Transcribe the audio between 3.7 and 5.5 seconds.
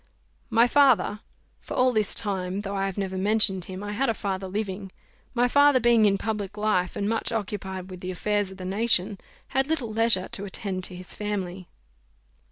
I had a father living my